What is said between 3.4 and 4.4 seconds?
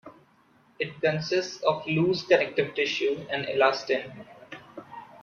elastin.